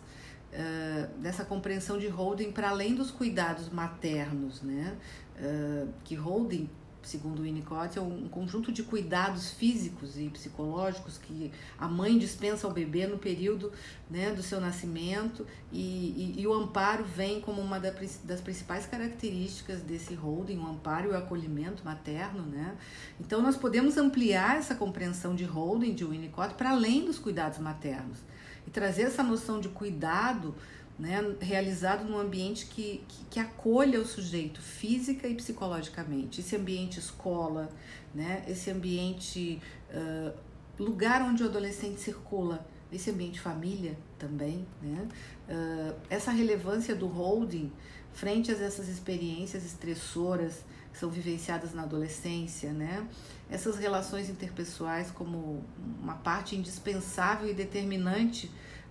[0.53, 4.97] uh, dessa compreensão de holding para além dos cuidados maternos, né?
[5.39, 6.69] Uh, que holding
[7.03, 12.67] segundo o Winnicott, é um conjunto de cuidados físicos e psicológicos que a mãe dispensa
[12.67, 13.73] ao bebê no período
[14.09, 19.81] né, do seu nascimento e, e, e o amparo vem como uma das principais características
[19.81, 22.43] desse holding, o amparo e o acolhimento materno.
[22.43, 22.77] Né?
[23.19, 28.19] Então nós podemos ampliar essa compreensão de holding de Winnicott para além dos cuidados maternos
[28.67, 30.55] e trazer essa noção de cuidado
[31.01, 36.43] né, realizado num ambiente que, que, que, acolha o sujeito física e psicologicamente.
[36.43, 37.71] Esse ambiente escola,
[38.15, 40.33] né, esse ambiente uh,
[40.79, 44.67] lugar onde o adolescente circula, esse ambiente família também.
[44.83, 45.09] Né,
[45.49, 47.73] uh, essa relevância do holding
[48.13, 53.09] frente a essas experiências estressoras que são vivenciadas na adolescência, né?
[53.51, 55.65] essas relações interpessoais como
[56.01, 58.51] uma parte indispensável e determinante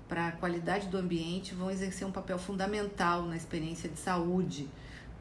[0.10, 4.68] para a qualidade do ambiente vão exercer um papel fundamental na experiência de saúde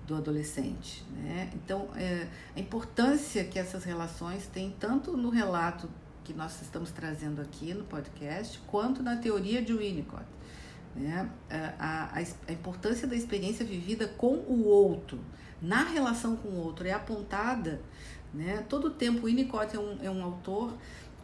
[0.07, 1.05] do adolescente.
[1.13, 1.51] Né?
[1.55, 5.89] Então, é, a importância que essas relações têm tanto no relato
[6.25, 10.25] que nós estamos trazendo aqui no podcast, quanto na teoria de Winnicott.
[10.97, 11.29] Né?
[11.79, 15.19] A, a, a importância da experiência vivida com o outro,
[15.61, 17.81] na relação com o outro, é apontada
[18.33, 18.65] né?
[18.69, 19.27] todo o tempo.
[19.27, 20.75] Winnicott é um, é um autor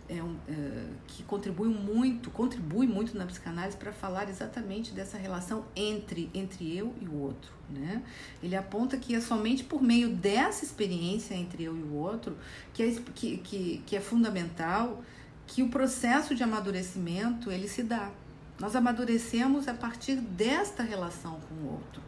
[0.08, 5.64] é um, é, que contribui muito, contribui muito na psicanálise para falar exatamente dessa relação
[5.74, 7.52] entre, entre eu e o outro.
[7.70, 8.02] Né?
[8.42, 12.36] Ele aponta que é somente por meio dessa experiência entre eu e o outro
[12.72, 15.02] que é, que, que, que é fundamental
[15.46, 18.10] que o processo de amadurecimento ele se dá.
[18.58, 22.02] Nós amadurecemos a partir desta relação com o outro.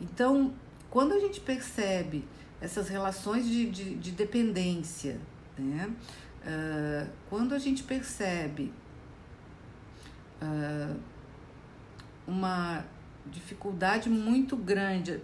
[0.00, 0.52] Então,
[0.90, 2.24] quando a gente percebe
[2.60, 5.20] essas relações de, de, de dependência,
[5.56, 5.90] né?
[6.48, 8.72] Uh, quando a gente percebe
[10.40, 10.98] uh,
[12.26, 12.86] uma
[13.26, 15.20] dificuldade muito grande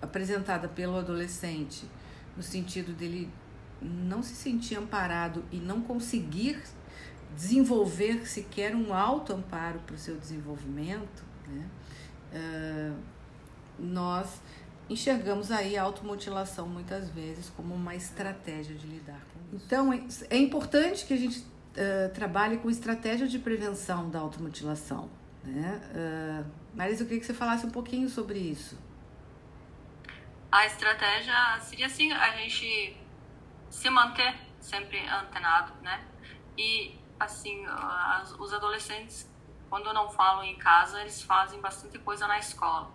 [0.00, 1.84] apresentada pelo adolescente,
[2.34, 3.30] no sentido dele
[3.82, 6.62] não se sentir amparado e não conseguir
[7.36, 11.68] desenvolver sequer um alto amparo para o seu desenvolvimento, né?
[12.32, 13.12] Uh,
[13.78, 14.40] nós
[14.92, 19.64] enxergamos aí a automutilação muitas vezes como uma estratégia de lidar com isso.
[19.66, 19.92] Então,
[20.30, 25.10] é, importante que a gente uh, trabalhe com estratégias de prevenção da automutilação.
[25.42, 25.80] Né?
[25.94, 28.78] Uh, Marisa, eu queria que você falasse um pouquinho sobre isso.
[30.50, 32.96] A estratégia seria assim, a gente
[33.70, 36.04] se manter sempre antenado, né?
[36.58, 39.26] E, assim, as, os adolescentes,
[39.70, 42.92] quando não falam em casa, eles fazem bastante coisa na escola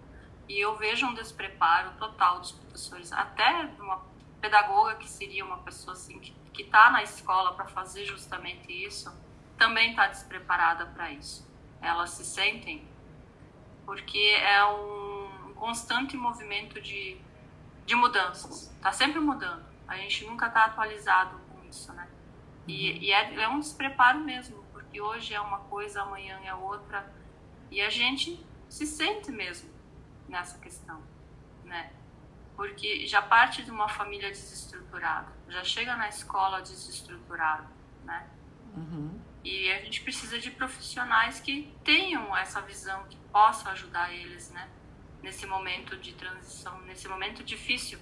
[0.47, 4.01] e eu vejo um despreparo total dos professores, até uma
[4.39, 9.11] pedagoga que seria uma pessoa assim que está na escola para fazer justamente isso,
[9.57, 11.47] também está despreparada para isso.
[11.81, 12.87] Elas se sentem
[13.85, 17.19] porque é um constante movimento de
[17.87, 18.69] de mudanças.
[18.75, 19.65] Está sempre mudando.
[19.87, 22.07] A gente nunca está atualizado com isso, né?
[22.67, 22.97] E, uhum.
[22.97, 27.09] e é, é, um despreparo mesmo, porque hoje é uma coisa, amanhã é outra.
[27.71, 29.69] E a gente se sente mesmo
[30.27, 31.01] nessa questão,
[31.63, 31.91] né?
[32.55, 37.67] Porque já parte de uma família desestruturada, já chega na escola desestruturada,
[38.03, 38.27] né?
[38.75, 39.19] Uhum.
[39.43, 44.69] E a gente precisa de profissionais que tenham essa visão, que possam ajudar eles, né?
[45.21, 47.99] Nesse momento de transição, nesse momento difícil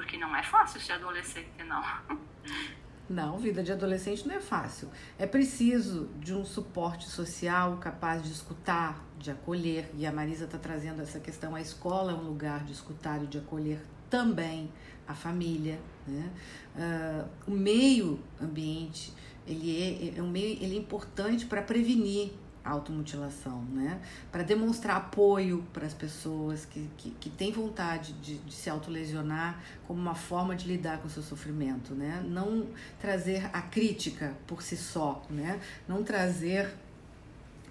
[0.00, 1.82] porque não é fácil ser adolescente, não.
[3.10, 4.88] Não, vida de adolescente não é fácil.
[5.18, 9.90] É preciso de um suporte social capaz de escutar, de acolher.
[9.98, 11.56] E a Marisa está trazendo essa questão.
[11.56, 14.70] A escola é um lugar de escutar e de acolher também
[15.08, 15.80] a família.
[16.06, 16.30] Né?
[16.76, 19.12] Uh, o meio ambiente
[19.44, 22.30] ele é, é um meio ele é importante para prevenir
[22.64, 24.00] automutilação, né?
[24.30, 29.62] Para demonstrar apoio para as pessoas que, que, que têm vontade de, de se autolesionar
[29.86, 32.24] como uma forma de lidar com o seu sofrimento, né?
[32.26, 32.66] Não
[33.00, 35.60] trazer a crítica por si só, né?
[35.88, 36.70] Não trazer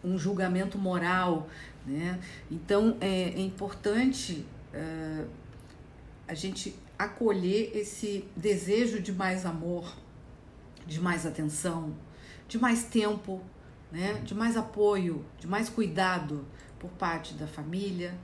[0.04, 1.48] um julgamento moral,
[1.86, 2.20] né?
[2.50, 5.28] Então é, é importante uh,
[6.28, 9.96] a gente acolher esse desejo de mais amor,
[10.86, 11.96] de mais atenção,
[12.48, 13.42] de mais tempo
[13.92, 16.46] né, de mais apoio, de mais cuidado
[16.80, 18.18] por parte da família,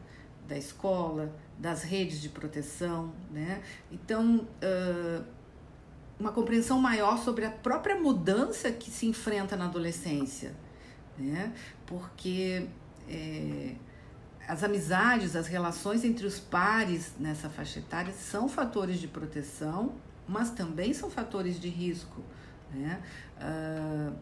[0.47, 3.61] da escola, das redes de proteção, né?
[3.91, 5.25] Então, uh,
[6.19, 10.55] uma compreensão maior sobre a própria mudança que se enfrenta na adolescência,
[11.17, 11.53] né?
[11.85, 12.67] Porque
[13.09, 13.75] é,
[14.47, 19.95] as amizades, as relações entre os pares nessa faixa etária são fatores de proteção,
[20.27, 22.21] mas também são fatores de risco,
[22.71, 23.01] né?
[23.37, 24.15] Uh,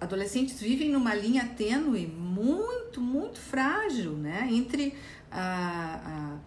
[0.00, 4.48] adolescentes vivem numa linha tênue muito, muito frágil, né?
[4.50, 4.94] Entre
[5.30, 6.38] a, a,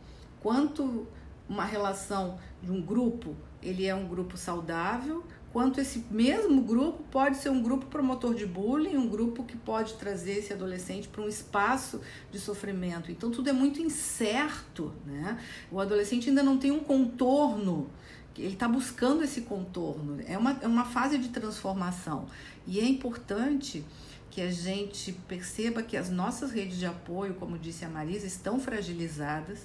[0.42, 1.08] quanto
[1.48, 7.38] uma relação de um grupo ele é um grupo saudável, quanto esse mesmo grupo pode
[7.38, 11.28] ser um grupo promotor de bullying, um grupo que pode trazer esse adolescente para um
[11.28, 13.12] espaço de sofrimento.
[13.12, 15.40] Então tudo é muito incerto, né?
[15.72, 17.90] O adolescente ainda não tem um contorno
[18.38, 20.22] ele está buscando esse contorno.
[20.26, 22.28] É uma, é uma fase de transformação.
[22.66, 23.86] E é importante
[24.32, 28.60] que a gente perceba que as nossas redes de apoio, como disse a Marisa, estão
[28.60, 29.60] fragilizadas.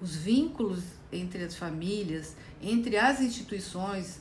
[0.00, 4.20] Os vínculos entre as famílias, entre as instituições,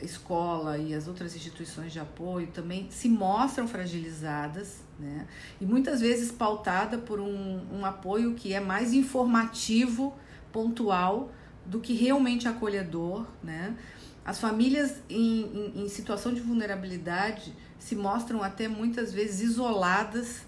[0.00, 5.28] escola e as outras instituições de apoio também se mostram fragilizadas, né?
[5.60, 10.12] E muitas vezes pautada por um, um apoio que é mais informativo,
[10.50, 11.30] pontual,
[11.68, 13.76] do que realmente acolhedor, né?
[14.24, 20.46] As famílias em, em, em, situação de vulnerabilidade se mostram até muitas vezes isoladas.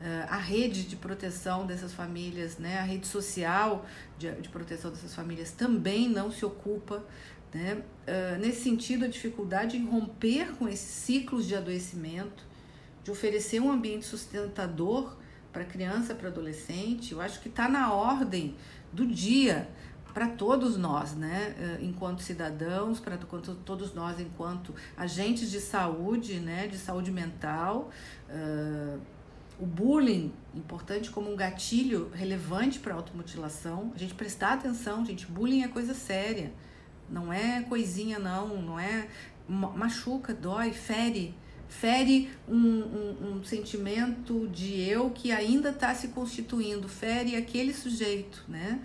[0.00, 3.86] Uh, a rede de proteção dessas famílias, né, a rede social
[4.18, 7.02] de, de proteção dessas famílias também não se ocupa.
[7.54, 7.82] Né?
[8.06, 12.44] Uh, nesse sentido, a dificuldade em romper com esses ciclos de adoecimento,
[13.02, 15.16] de oferecer um ambiente sustentador
[15.52, 18.56] para criança, para adolescente, eu acho que está na ordem
[18.92, 19.68] do dia
[20.14, 26.68] para todos nós, né, eh, enquanto cidadãos, para todos nós enquanto agentes de saúde, né,
[26.68, 27.90] de saúde mental.
[28.30, 29.00] Uh,
[29.58, 33.92] o bullying, importante como um gatilho relevante para a automutilação.
[33.94, 36.52] A gente prestar atenção, gente, bullying é coisa séria.
[37.08, 38.60] Não é coisinha, não.
[38.60, 39.08] Não é.
[39.48, 41.34] Machuca, dói, fere.
[41.68, 46.88] Fere um, um, um sentimento de eu que ainda está se constituindo.
[46.88, 48.80] Fere aquele sujeito, né?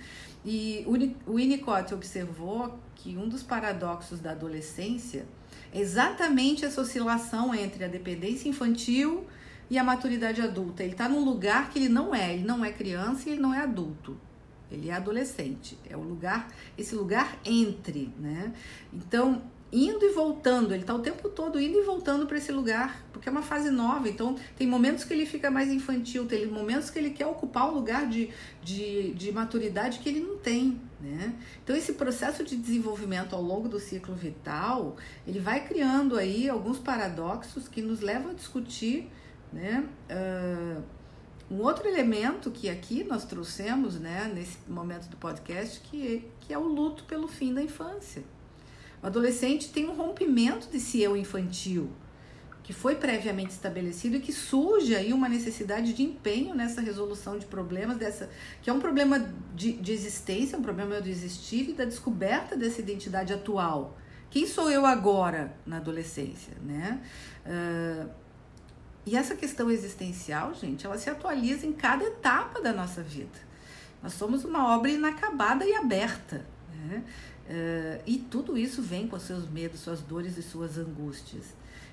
[0.52, 0.84] E
[1.28, 5.28] o Winnicott observou que um dos paradoxos da adolescência
[5.72, 9.28] é exatamente essa oscilação entre a dependência infantil
[9.70, 10.82] e a maturidade adulta.
[10.82, 13.54] Ele está num lugar que ele não é, ele não é criança e ele não
[13.54, 14.18] é adulto.
[14.72, 15.78] Ele é adolescente.
[15.88, 18.52] É o lugar, esse lugar entre, né?
[18.92, 23.06] Então, indo e voltando, ele está o tempo todo indo e voltando para esse lugar,
[23.14, 26.90] porque é uma fase nova, então tem momentos que ele fica mais infantil, tem momentos
[26.90, 28.30] que ele quer ocupar um lugar de,
[28.64, 31.36] de, de maturidade que ele não tem, né?
[31.63, 34.98] Então esse processo de desenvolvimento ao longo do ciclo vital,
[35.28, 39.08] ele vai criando aí alguns paradoxos que nos levam a discutir,
[39.54, 39.88] né?
[40.10, 40.84] Uh,
[41.52, 46.58] um outro elemento que aqui nós trouxemos, né, nesse momento do podcast, que, que é
[46.58, 48.24] o luto pelo fim da infância.
[49.02, 51.89] O adolescente tem um rompimento desse eu infantil,
[52.63, 57.45] que foi previamente estabelecido e que surge aí uma necessidade de empenho nessa resolução de
[57.45, 58.29] problemas, dessa
[58.62, 62.81] que é um problema de, de existência, um problema do existir e da descoberta dessa
[62.81, 63.97] identidade atual.
[64.29, 67.02] Quem sou eu agora na adolescência, né?
[67.45, 68.10] Uh,
[69.06, 73.39] e essa questão existencial, gente, ela se atualiza em cada etapa da nossa vida.
[74.04, 76.45] Nós somos uma obra inacabada e aberta.
[76.75, 77.04] Né?
[77.50, 81.45] Uh, e tudo isso vem com seus medos, suas dores e suas angústias.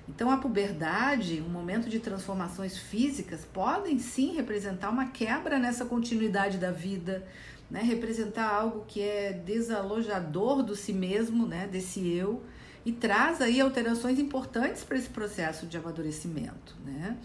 [0.07, 6.59] Então, a puberdade, um momento de transformações físicas, podem sim representar uma quebra nessa continuidade
[6.59, 7.27] da vida,
[7.69, 7.81] né?
[7.81, 11.67] representar algo que é desalojador do si mesmo, né?
[11.67, 12.43] desse eu,
[12.85, 16.75] e traz aí alterações importantes para esse processo de amadurecimento.
[16.85, 17.17] Né?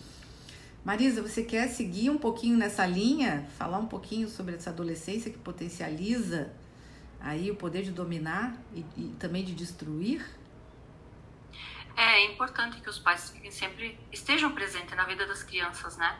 [0.85, 5.39] Marisa, você quer seguir um pouquinho nessa linha, falar um pouquinho sobre essa adolescência que
[5.39, 6.51] potencializa
[7.23, 10.27] aí o poder de dominar e, e também de destruir?
[11.97, 16.19] É importante que os pais sempre estejam presentes na vida das crianças, né?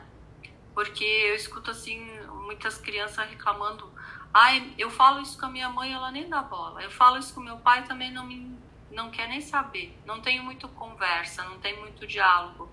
[0.73, 1.99] Porque eu escuto assim
[2.45, 3.91] muitas crianças reclamando:
[4.33, 6.81] "Ai, eu falo isso com a minha mãe, ela nem dá bola.
[6.81, 8.53] Eu falo isso com meu pai, também não me
[8.91, 9.97] não quer nem saber.
[10.05, 12.69] Não tenho muito conversa, não tem muito diálogo".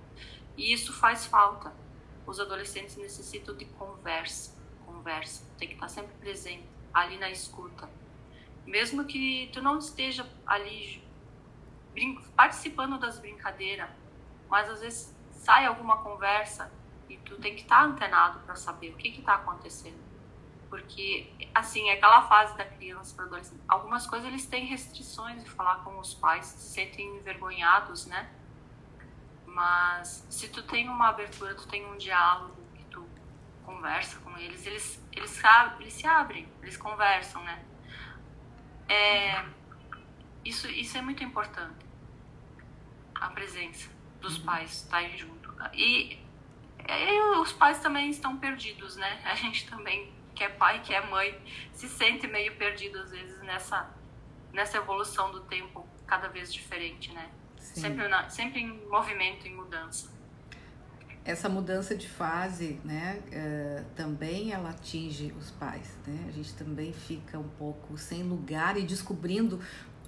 [0.57, 1.75] E isso faz falta.
[2.27, 4.55] Os adolescentes necessitam de conversa,
[4.85, 5.43] conversa.
[5.59, 7.89] Tem que estar sempre presente, ali na escuta.
[8.67, 11.03] Mesmo que tu não esteja ali
[12.37, 13.91] participando das brincadeiras,
[14.49, 16.71] mas às vezes sai alguma conversa
[17.09, 19.99] e tu tem que estar antenado para saber o que está acontecendo.
[20.69, 23.61] Porque, assim, é aquela fase da criança para adolescente.
[23.67, 28.31] Algumas coisas eles têm restrições de falar com os pais, se sentem envergonhados, né?
[29.45, 33.05] Mas se tu tem uma abertura, tu tem um diálogo, que tu
[33.65, 35.43] conversa com eles, eles, eles,
[35.81, 37.65] eles se abrem, eles conversam, né?
[38.91, 39.45] É,
[40.45, 41.87] isso, isso é muito importante.
[43.15, 43.89] A presença
[44.21, 44.45] dos uhum.
[44.45, 45.55] pais estarem junto.
[45.73, 46.19] E,
[46.89, 49.23] e os pais também estão perdidos, né?
[49.25, 51.41] A gente também, que é pai, que é mãe,
[51.73, 53.89] se sente meio perdido às vezes nessa,
[54.53, 57.31] nessa evolução do tempo cada vez diferente, né?
[57.59, 60.11] Sempre, na, sempre em movimento, em mudança.
[61.25, 66.27] Essa mudança de fase, né, uh, também ela atinge os pais, né?
[66.29, 69.61] A gente também fica um pouco sem lugar e descobrindo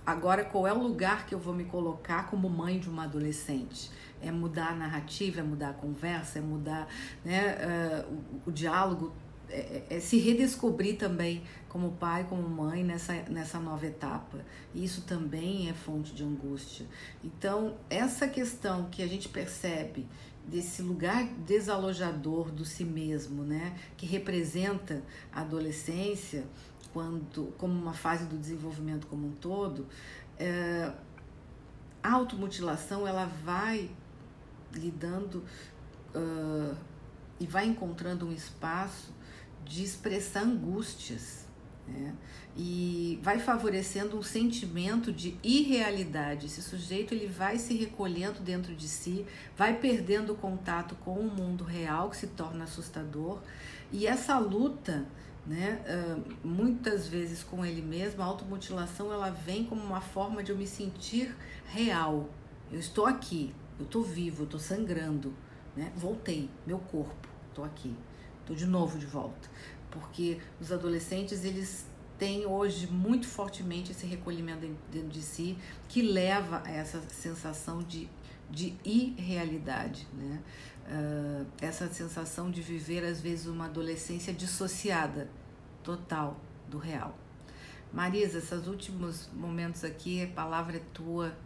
[0.07, 3.91] agora qual é o lugar que eu vou me colocar como mãe de uma adolescente.
[4.21, 6.89] É mudar a narrativa, é mudar a conversa, é mudar
[7.25, 7.57] né,
[8.09, 8.13] uh,
[8.47, 9.13] o, o, diálogo,
[9.49, 14.39] é, é, é, se redescobrir também como pai, como mãe nessa, nessa nova etapa.
[14.75, 16.87] Isso também é fonte de angústia.
[17.23, 20.07] Então, essa questão que a gente percebe
[20.47, 26.45] desse lugar desalojador do si mesmo, né, que representa a adolescência,
[26.93, 29.87] quando, como uma fase do desenvolvimento como um todo,
[30.39, 30.93] é,
[32.03, 33.91] a automutilação ela vai
[34.75, 35.45] lidando
[36.15, 36.77] uh,
[37.39, 39.13] e vai encontrando um espaço
[39.65, 41.42] de expressar angústias.
[41.87, 42.15] Né?
[42.57, 46.47] E vai favorecendo um sentimento de irrealidade.
[46.47, 49.27] Esse sujeito ele vai se recolhendo dentro de si,
[49.57, 53.41] vai perdendo contato com o mundo real, que se torna assustador.
[53.91, 55.07] E essa luta
[55.45, 55.83] né?
[56.45, 60.67] Muitas vezes com ele mesmo, a automutilação ela vem como uma forma de eu me
[60.67, 61.35] sentir
[61.67, 62.29] real.
[62.71, 65.35] Eu estou aqui, eu estou vivo, eu estou sangrando,
[65.77, 65.93] né?
[65.97, 67.93] Voltei, meu corpo, estou aqui,
[68.41, 69.51] estou de novo de volta.
[69.93, 71.87] Porque os adolescentes eles
[72.19, 75.57] têm hoje muito fortemente esse recolhimento dentro de si
[75.89, 78.09] que leva a essa sensação de,
[78.51, 80.41] de irrealidade, né?
[80.87, 85.29] uh, essa sensação de viver, às vezes, uma adolescência dissociada
[85.83, 87.17] total do real.
[87.93, 91.37] Marisa, esses últimos momentos aqui, a palavra é tua.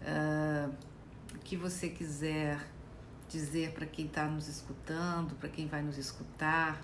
[0.00, 0.74] Uh,
[1.34, 2.58] o que você quiser
[3.28, 6.82] dizer para quem está nos escutando, para quem vai nos escutar.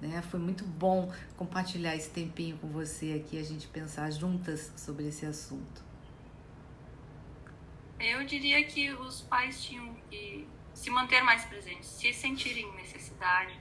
[0.00, 0.22] Né?
[0.22, 5.26] Foi muito bom compartilhar esse tempinho com você aqui, a gente pensar juntas sobre esse
[5.26, 5.82] assunto.
[7.98, 13.58] Eu diria que os pais tinham que se manter mais presentes, se sentirem necessidade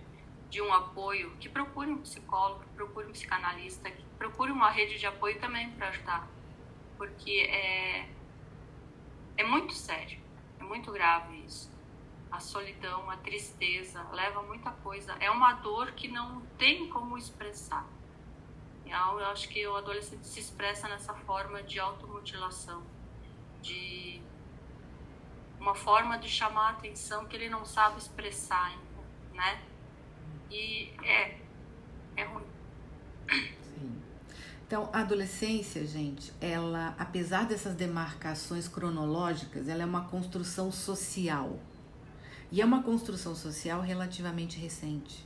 [0.50, 5.00] de um apoio, que procure um psicólogo, que procure um psicanalista, que procure uma rede
[5.00, 6.28] de apoio também para ajudar.
[6.96, 8.08] Porque é,
[9.38, 10.20] é muito sério,
[10.60, 11.72] é muito grave isso.
[12.32, 15.14] A solidão, a tristeza, leva muita coisa.
[15.20, 17.86] É uma dor que não tem como expressar.
[18.86, 22.82] Eu acho que o adolescente se expressa nessa forma de automutilação,
[23.62, 24.22] de
[25.60, 28.78] uma forma de chamar a atenção que ele não sabe expressar,
[29.34, 29.62] né?
[30.50, 31.38] E é,
[32.16, 32.46] é ruim.
[34.66, 41.58] Então, a adolescência, gente, ela, apesar dessas demarcações cronológicas, ela é uma construção social.
[42.52, 45.26] E é uma construção social relativamente recente.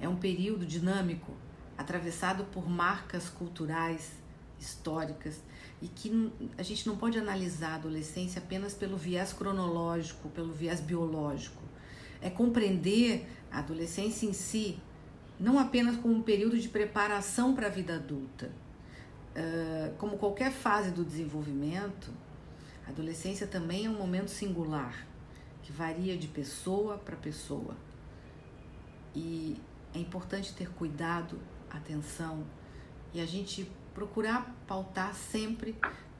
[0.00, 1.32] É um período dinâmico,
[1.76, 4.12] atravessado por marcas culturais,
[4.60, 5.40] históricas,
[5.80, 10.80] e que a gente não pode analisar a adolescência apenas pelo viés cronológico, pelo viés
[10.80, 11.62] biológico.
[12.20, 14.78] É compreender a adolescência em si
[15.38, 18.50] não apenas como um período de preparação para a vida adulta.
[19.36, 22.10] Uh, como qualquer fase do desenvolvimento,
[22.86, 25.06] a adolescência também é um momento singular,
[25.68, 27.76] que varia de pessoa para pessoa.
[29.14, 29.54] E
[29.94, 31.38] é importante ter cuidado,
[31.68, 32.42] atenção
[33.12, 35.76] e a gente procurar pautar sempre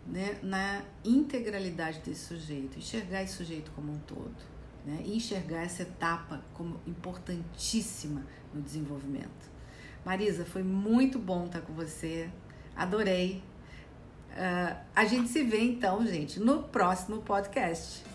[0.07, 4.37] né, na integralidade desse sujeito, enxergar esse sujeito como um todo,
[4.85, 9.49] né, e enxergar essa etapa como importantíssima no desenvolvimento.
[10.05, 12.31] Marisa, foi muito bom estar com você,
[12.77, 13.43] adorei.
[14.33, 18.08] Uh, a gente se vê então, gente, no próximo podcast.